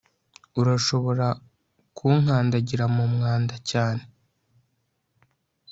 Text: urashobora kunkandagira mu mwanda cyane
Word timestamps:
urashobora 0.61 1.27
kunkandagira 1.97 2.85
mu 2.95 3.05
mwanda 3.13 3.55
cyane 3.69 4.03